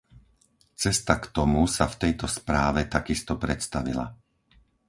[0.81, 4.05] Cesta k tomu sa v tejto správe takisto predstavila.